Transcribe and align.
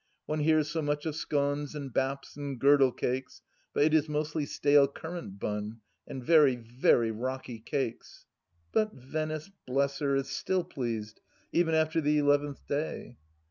One 0.25 0.39
hears 0.39 0.67
so 0.67 0.81
much 0.81 1.05
of 1.05 1.15
scones 1.15 1.75
and 1.75 1.93
baps 1.93 2.35
and 2.35 2.59
girdle 2.59 2.91
cakes, 2.91 3.43
but 3.71 3.83
it 3.83 3.93
is 3.93 4.09
mostly 4.09 4.47
stale 4.47 4.87
currant 4.87 5.37
bun, 5.37 5.81
and 6.07 6.23
very, 6.25 6.55
very 6.55 7.11
rocky 7.11 7.59
cakes. 7.59 8.25
But 8.71 8.93
Venice, 8.95 9.51
bless 9.67 9.99
her 9.99 10.13
1 10.15 10.21
is 10.21 10.29
still 10.31 10.63
pleased, 10.63 11.21
even 11.51 11.75
after 11.75 12.01
the 12.01 12.17
eleventh 12.17 12.65
day. 12.65 13.19